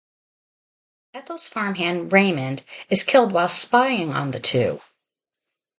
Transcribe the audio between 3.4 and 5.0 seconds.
spying on the two.